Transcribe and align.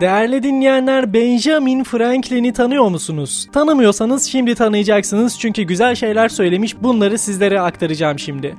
Değerli 0.00 0.42
dinleyenler 0.42 1.12
Benjamin 1.12 1.84
Franklin'i 1.84 2.52
tanıyor 2.52 2.88
musunuz? 2.88 3.48
Tanımıyorsanız 3.52 4.24
şimdi 4.24 4.54
tanıyacaksınız 4.54 5.38
çünkü 5.38 5.62
güzel 5.62 5.94
şeyler 5.94 6.28
söylemiş 6.28 6.82
bunları 6.82 7.18
sizlere 7.18 7.60
aktaracağım 7.60 8.18
şimdi. 8.18 8.56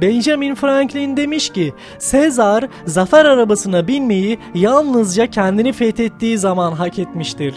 Benjamin 0.00 0.54
Franklin 0.54 1.16
demiş 1.16 1.50
ki 1.50 1.74
Sezar 1.98 2.68
zafer 2.84 3.24
arabasına 3.24 3.88
binmeyi 3.88 4.38
yalnızca 4.54 5.26
kendini 5.26 5.72
fethettiği 5.72 6.38
zaman 6.38 6.72
hak 6.72 6.98
etmiştir. 6.98 7.54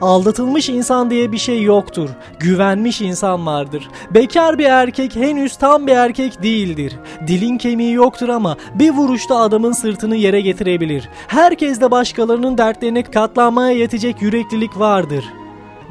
Aldatılmış 0.00 0.68
insan 0.68 1.10
diye 1.10 1.32
bir 1.32 1.38
şey 1.38 1.62
yoktur. 1.62 2.08
Güvenmiş 2.40 3.00
insan 3.00 3.46
vardır. 3.46 3.88
Bekar 4.10 4.58
bir 4.58 4.64
erkek 4.64 5.16
henüz 5.16 5.56
tam 5.56 5.86
bir 5.86 5.92
erkek 5.92 6.42
değildir. 6.42 6.96
Dilin 7.26 7.58
kemiği 7.58 7.92
yoktur 7.92 8.28
ama 8.28 8.56
bir 8.74 8.90
vuruşta 8.90 9.36
adamın 9.36 9.72
sırtını 9.72 10.16
yere 10.16 10.40
getirebilir. 10.40 11.08
Herkeste 11.26 11.90
başkalarının 11.90 12.58
dertlerine 12.58 13.02
katlanmaya 13.02 13.72
yetecek 13.72 14.22
yüreklilik 14.22 14.78
vardır. 14.78 15.24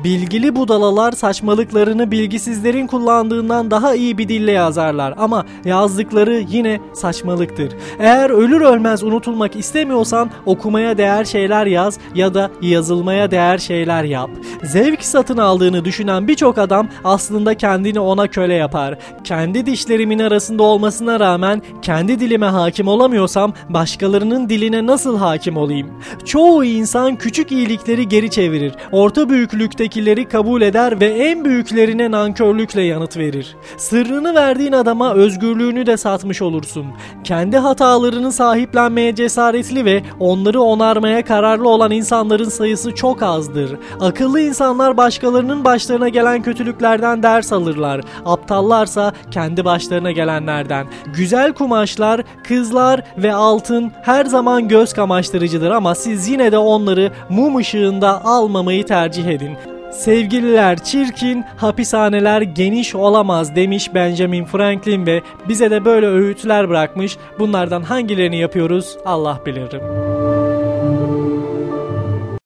Bilgili 0.03 0.55
budalalar 0.55 1.11
saçmalıklarını 1.11 2.11
bilgisizlerin 2.11 2.87
kullandığından 2.87 3.71
daha 3.71 3.95
iyi 3.95 4.17
bir 4.17 4.29
dille 4.29 4.51
yazarlar 4.51 5.13
ama 5.17 5.45
yazdıkları 5.65 6.43
yine 6.49 6.79
saçmalıktır. 6.93 7.73
Eğer 7.99 8.29
ölür 8.29 8.61
ölmez 8.61 9.03
unutulmak 9.03 9.55
istemiyorsan 9.55 10.29
okumaya 10.45 10.97
değer 10.97 11.25
şeyler 11.25 11.65
yaz 11.65 11.99
ya 12.15 12.33
da 12.33 12.51
yazılmaya 12.61 13.31
değer 13.31 13.57
şeyler 13.57 14.03
yap. 14.03 14.29
Zevk 14.63 15.03
satın 15.03 15.37
aldığını 15.37 15.85
düşünen 15.85 16.27
birçok 16.27 16.57
adam 16.57 16.87
aslında 17.03 17.57
kendini 17.57 17.99
ona 17.99 18.27
köle 18.27 18.53
yapar. 18.53 18.97
Kendi 19.23 19.65
dişlerimin 19.65 20.19
arasında 20.19 20.63
olmasına 20.63 21.19
rağmen 21.19 21.61
kendi 21.81 22.19
dilime 22.19 22.45
hakim 22.45 22.87
olamıyorsam 22.87 23.53
başkalarının 23.69 24.49
diline 24.49 24.85
nasıl 24.85 25.17
hakim 25.17 25.57
olayım? 25.57 25.89
Çoğu 26.25 26.63
insan 26.65 27.15
küçük 27.15 27.51
iyilikleri 27.51 28.07
geri 28.07 28.29
çevirir. 28.29 28.73
Orta 28.91 29.29
büyüklükte 29.29 29.86
öncekileri 29.87 30.27
kabul 30.27 30.61
eder 30.61 30.99
ve 30.99 31.05
en 31.05 31.45
büyüklerine 31.45 32.11
nankörlükle 32.11 32.81
yanıt 32.81 33.17
verir. 33.17 33.55
Sırrını 33.77 34.35
verdiğin 34.35 34.71
adama 34.71 35.13
özgürlüğünü 35.13 35.85
de 35.85 35.97
satmış 35.97 36.41
olursun. 36.41 36.85
Kendi 37.23 37.57
hatalarını 37.57 38.31
sahiplenmeye 38.31 39.15
cesaretli 39.15 39.85
ve 39.85 40.03
onları 40.19 40.61
onarmaya 40.61 41.25
kararlı 41.25 41.69
olan 41.69 41.91
insanların 41.91 42.49
sayısı 42.49 42.95
çok 42.95 43.23
azdır. 43.23 43.77
Akıllı 43.99 44.41
insanlar 44.41 44.97
başkalarının 44.97 45.63
başlarına 45.63 46.09
gelen 46.09 46.41
kötülüklerden 46.41 47.23
ders 47.23 47.53
alırlar. 47.53 48.01
Aptallarsa 48.25 49.13
kendi 49.31 49.65
başlarına 49.65 50.11
gelenlerden. 50.11 50.87
Güzel 51.15 51.53
kumaşlar, 51.53 52.21
kızlar 52.43 53.01
ve 53.17 53.33
altın 53.33 53.91
her 54.03 54.25
zaman 54.25 54.67
göz 54.67 54.93
kamaştırıcıdır 54.93 55.71
ama 55.71 55.95
siz 55.95 56.27
yine 56.27 56.51
de 56.51 56.57
onları 56.57 57.11
mum 57.29 57.55
ışığında 57.57 58.25
almamayı 58.25 58.85
tercih 58.85 59.25
edin. 59.25 59.76
Sevgililer 59.91 60.83
çirkin, 60.83 61.45
hapishaneler 61.57 62.41
geniş 62.41 62.95
olamaz 62.95 63.55
demiş 63.55 63.93
Benjamin 63.93 64.45
Franklin 64.45 65.05
ve 65.05 65.21
bize 65.47 65.71
de 65.71 65.85
böyle 65.85 66.07
öğütler 66.07 66.69
bırakmış. 66.69 67.17
Bunlardan 67.39 67.81
hangilerini 67.81 68.37
yapıyoruz 68.37 68.97
Allah 69.05 69.39
bilirim. 69.45 69.81